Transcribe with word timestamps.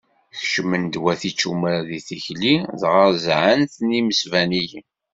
Kecmen-d 0.37 0.95
wat 1.01 1.21
icumar 1.29 1.79
deg 1.89 2.01
tikli, 2.07 2.55
dɣa 2.81 3.03
ẓẓɛen-ten 3.15 3.95
yimesbaniyen. 3.95 4.85